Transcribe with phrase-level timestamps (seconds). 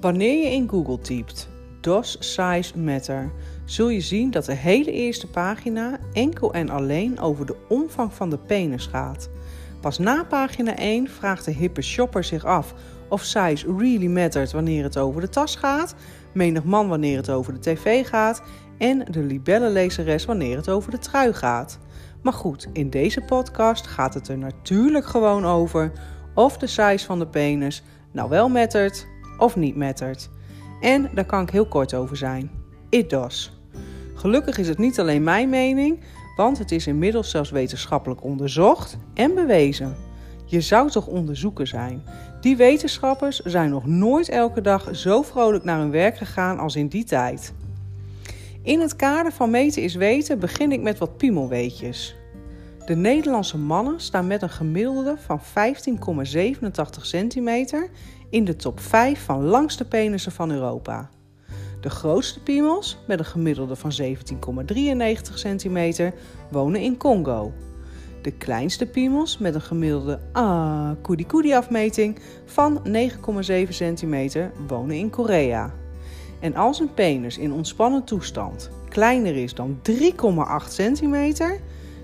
[0.00, 1.48] Wanneer je in Google typt
[1.80, 3.32] DOS Size Matter,
[3.64, 8.30] zul je zien dat de hele eerste pagina enkel en alleen over de omvang van
[8.30, 9.30] de penis gaat.
[9.80, 12.74] Pas na pagina 1 vraagt de hippe shopper zich af
[13.08, 15.94] of size really mattert wanneer het over de tas gaat,
[16.32, 18.42] menig man wanneer het over de tv gaat
[18.78, 21.78] en de libellenlezeres wanneer het over de trui gaat.
[22.22, 25.92] Maar goed, in deze podcast gaat het er natuurlijk gewoon over
[26.34, 29.06] of de size van de penis nou wel mattert
[29.40, 30.30] of niet mattert.
[30.80, 32.50] En daar kan ik heel kort over zijn.
[32.88, 33.58] It does.
[34.14, 36.00] Gelukkig is het niet alleen mijn mening,
[36.36, 39.96] want het is inmiddels zelfs wetenschappelijk onderzocht en bewezen.
[40.44, 42.02] Je zou toch onderzoeker zijn?
[42.40, 46.88] Die wetenschappers zijn nog nooit elke dag zo vrolijk naar hun werk gegaan als in
[46.88, 47.54] die tijd.
[48.62, 52.19] In het kader van meten is weten begin ik met wat piemelweetjes.
[52.90, 57.90] De Nederlandse mannen staan met een gemiddelde van 15,87 centimeter
[58.30, 61.10] in de top 5 van langste penissen van Europa.
[61.80, 66.12] De grootste piemels, met een gemiddelde van 17,93 centimeter,
[66.50, 67.52] wonen in Congo.
[68.22, 75.74] De kleinste piemels, met een gemiddelde ah, koedi afmeting van 9,7 centimeter, wonen in Korea.
[76.40, 81.60] En als een penis in ontspannen toestand kleiner is dan 3,8 centimeter,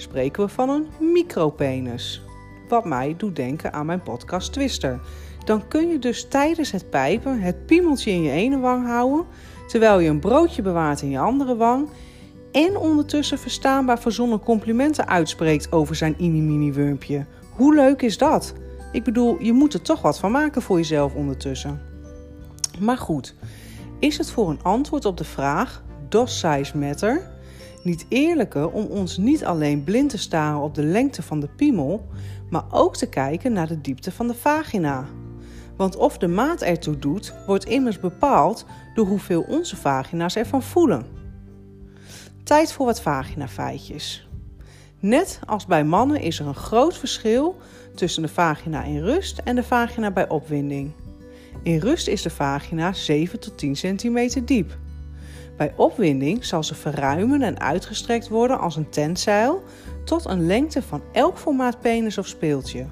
[0.00, 2.22] spreken we van een micropenis.
[2.68, 5.00] Wat mij doet denken aan mijn podcast Twister.
[5.44, 9.26] Dan kun je dus tijdens het pijpen het piemeltje in je ene wang houden,
[9.66, 11.88] terwijl je een broodje bewaart in je andere wang
[12.52, 17.26] en ondertussen verstaanbaar verzonnen complimenten uitspreekt over zijn inimini wurmpje.
[17.56, 18.54] Hoe leuk is dat?
[18.92, 21.82] Ik bedoel, je moet er toch wat van maken voor jezelf ondertussen.
[22.80, 23.34] Maar goed,
[23.98, 27.30] is het voor een antwoord op de vraag: Does size matter?
[27.82, 32.06] Niet eerlijker om ons niet alleen blind te staren op de lengte van de piemel,
[32.50, 35.06] maar ook te kijken naar de diepte van de vagina.
[35.76, 41.06] Want of de maat ertoe doet, wordt immers bepaald door hoeveel onze vagina's ervan voelen.
[42.44, 44.28] Tijd voor wat vagina-feitjes.
[44.98, 47.56] Net als bij mannen is er een groot verschil
[47.94, 50.92] tussen de vagina in rust en de vagina bij opwinding.
[51.62, 54.78] In rust is de vagina 7 tot 10 centimeter diep.
[55.60, 59.62] Bij opwinding zal ze verruimen en uitgestrekt worden als een tentzeil
[60.04, 62.86] tot een lengte van elk formaat penis of speeltje.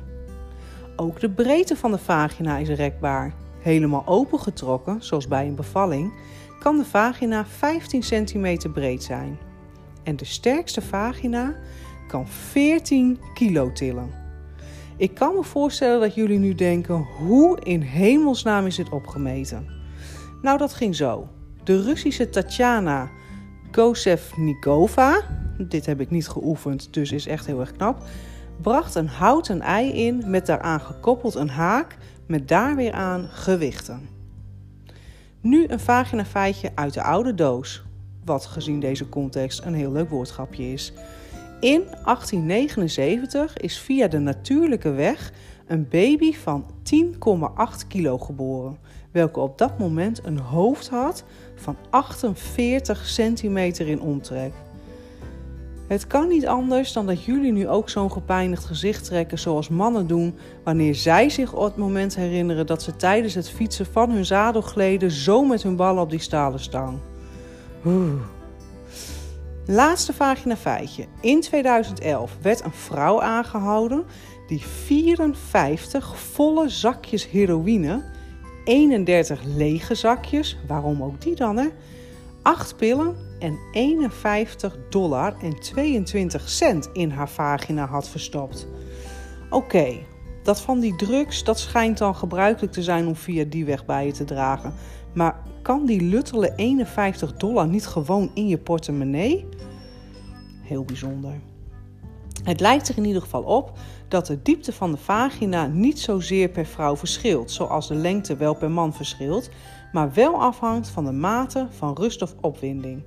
[0.97, 3.35] Ook de breedte van de vagina is rekbaar.
[3.59, 6.13] Helemaal opengetrokken, zoals bij een bevalling,
[6.59, 9.39] kan de vagina 15 centimeter breed zijn.
[10.03, 11.55] En de sterkste vagina
[12.09, 14.11] kan 14 kilo tillen.
[14.97, 19.67] Ik kan me voorstellen dat jullie nu denken: hoe in hemelsnaam is dit opgemeten?
[20.43, 21.29] Nou, dat ging zo.
[21.69, 23.11] De Russische Tatjana
[23.71, 25.23] Kosevnikova,
[25.59, 28.03] dit heb ik niet geoefend, dus is echt heel erg knap,
[28.61, 31.97] bracht een houten ei in met daaraan gekoppeld een haak
[32.27, 34.09] met daar weer aan gewichten.
[35.41, 37.83] Nu een vagina feitje uit de oude doos,
[38.25, 40.93] wat gezien deze context een heel leuk woordgrapje is.
[41.61, 45.33] In 1879 is via de natuurlijke weg
[45.69, 46.65] een baby van
[46.95, 48.79] 10,8 kilo geboren,
[49.11, 51.25] welke op dat moment een hoofd had
[51.55, 54.53] van 48 centimeter in omtrek.
[55.89, 60.07] Het kan niet anders dan dat jullie nu ook zo'n gepijnigd gezicht trekken zoals mannen
[60.07, 60.35] doen
[60.65, 64.61] wanneer zij zich op het moment herinneren dat ze tijdens het fietsen van hun zadel
[64.61, 66.99] gleden zo met hun ballen op die stalen stang.
[67.87, 68.21] Oeh.
[69.67, 71.05] Laatste vagina feitje.
[71.21, 74.05] In 2011 werd een vrouw aangehouden
[74.49, 78.03] die 54 volle zakjes heroïne,
[78.65, 81.69] 31 lege zakjes, waarom ook die dan hè,
[82.43, 88.69] 8 pillen en 51 dollar en 22 cent in haar vagina had verstopt.
[89.51, 89.99] Oké,
[90.43, 94.07] dat van die drugs, dat schijnt dan gebruikelijk te zijn om via die weg bij
[94.07, 94.75] je te dragen.
[95.15, 99.47] Maar kan die luttele 51 dollar niet gewoon in je portemonnee?
[100.63, 101.33] Heel bijzonder.
[102.45, 103.73] Het lijkt er in ieder geval op
[104.09, 108.55] dat de diepte van de vagina niet zozeer per vrouw verschilt, zoals de lengte wel
[108.55, 109.51] per man verschilt,
[109.93, 113.03] maar wel afhangt van de mate van rust of opwinding.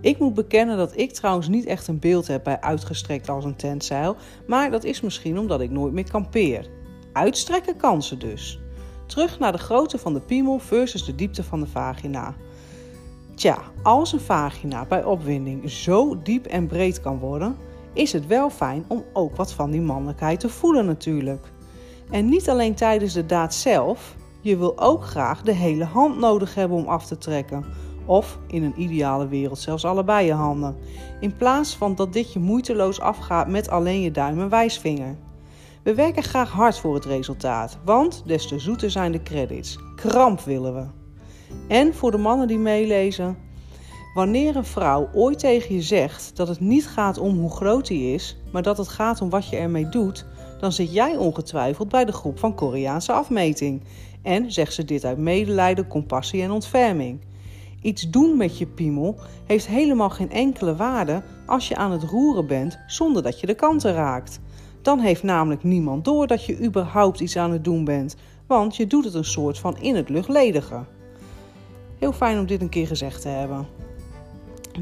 [0.00, 3.56] Ik moet bekennen dat ik trouwens niet echt een beeld heb bij uitgestrekt als een
[3.56, 4.16] tentzeil,
[4.46, 6.68] maar dat is misschien omdat ik nooit meer kampeer.
[7.12, 8.60] Uitstrekken kan ze dus.
[9.06, 12.34] Terug naar de grootte van de piemel versus de diepte van de vagina.
[13.34, 17.56] Tja, als een vagina bij opwinding zo diep en breed kan worden,
[17.92, 21.52] is het wel fijn om ook wat van die mannelijkheid te voelen natuurlijk.
[22.10, 26.54] En niet alleen tijdens de daad zelf, je wil ook graag de hele hand nodig
[26.54, 27.64] hebben om af te trekken.
[28.06, 30.76] Of in een ideale wereld zelfs allebei je handen.
[31.20, 35.16] In plaats van dat dit je moeiteloos afgaat met alleen je duim en wijsvinger.
[35.82, 39.78] We werken graag hard voor het resultaat, want des te zoeter zijn de credits.
[39.96, 40.86] Kramp willen we.
[41.68, 43.36] En voor de mannen die meelezen.
[44.14, 48.12] Wanneer een vrouw ooit tegen je zegt dat het niet gaat om hoe groot hij
[48.12, 50.26] is, maar dat het gaat om wat je ermee doet,
[50.58, 53.82] dan zit jij ongetwijfeld bij de groep van Koreaanse afmeting.
[54.22, 57.20] En zegt ze dit uit medelijden, compassie en ontferming.
[57.82, 59.16] Iets doen met je piemel
[59.46, 63.54] heeft helemaal geen enkele waarde als je aan het roeren bent zonder dat je de
[63.54, 64.40] kanten raakt.
[64.82, 68.16] Dan heeft namelijk niemand door dat je überhaupt iets aan het doen bent,
[68.46, 70.84] want je doet het een soort van in het luchtledige.
[71.98, 73.66] Heel fijn om dit een keer gezegd te hebben.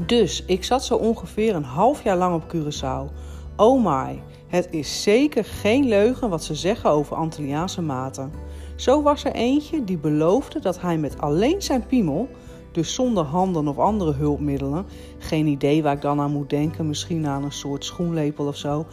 [0.05, 3.13] Dus ik zat zo ongeveer een half jaar lang op Curaçao.
[3.55, 8.31] Oh my, het is zeker geen leugen wat ze zeggen over Antilliaanse maten.
[8.75, 12.27] Zo was er eentje die beloofde dat hij met alleen zijn piemel,
[12.71, 14.85] dus zonder handen of andere hulpmiddelen,
[15.17, 18.85] geen idee waar ik dan aan moet denken, misschien aan een soort schoenlepel of zo,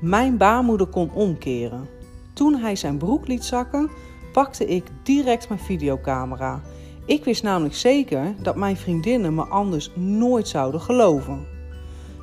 [0.00, 1.88] mijn baarmoeder kon omkeren.
[2.32, 3.90] Toen hij zijn broek liet zakken,
[4.32, 6.62] pakte ik direct mijn videocamera.
[7.06, 11.46] Ik wist namelijk zeker dat mijn vriendinnen me anders nooit zouden geloven.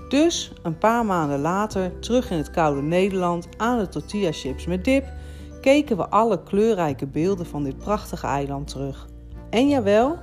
[0.10, 4.84] Dus een paar maanden later, terug in het koude Nederland aan de tortilla chips met
[4.84, 5.14] dip,
[5.62, 9.08] keken we alle kleurrijke beelden van dit prachtige eiland terug.
[9.50, 10.18] En jawel,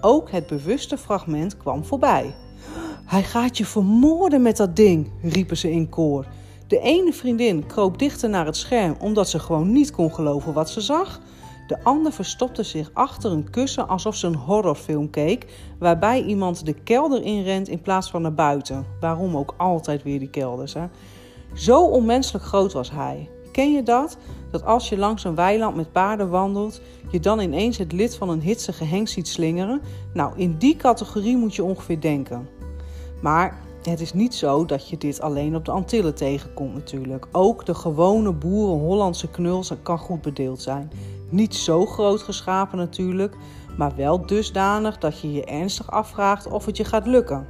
[0.00, 2.34] ook het bewuste fragment kwam voorbij.
[3.04, 6.26] Hij gaat je vermoorden met dat ding, riepen ze in koor.
[6.66, 10.70] De ene vriendin kroop dichter naar het scherm omdat ze gewoon niet kon geloven wat
[10.70, 11.20] ze zag.
[11.68, 15.46] De ander verstopte zich achter een kussen alsof ze een horrorfilm keek,
[15.78, 18.86] waarbij iemand de kelder inrent in plaats van naar buiten.
[19.00, 20.84] Waarom ook altijd weer die kelders, hè?
[21.54, 23.30] Zo onmenselijk groot was hij.
[23.52, 24.16] Ken je dat?
[24.50, 26.80] Dat als je langs een weiland met paarden wandelt,
[27.10, 29.80] je dan ineens het lid van een hitsige hengst ziet slingeren?
[30.12, 32.48] Nou, in die categorie moet je ongeveer denken.
[33.20, 37.26] Maar het is niet zo dat je dit alleen op de Antillen tegenkomt natuurlijk.
[37.32, 40.90] Ook de gewone boeren Hollandse knuls kan goed bedeeld zijn.
[41.30, 43.36] Niet zo groot geschapen natuurlijk,
[43.76, 47.46] maar wel dusdanig dat je je ernstig afvraagt of het je gaat lukken.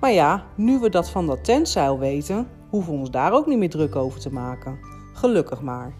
[0.00, 3.58] Maar ja, nu we dat van dat tentzeil weten, hoeven we ons daar ook niet
[3.58, 4.78] meer druk over te maken.
[5.12, 5.94] Gelukkig maar.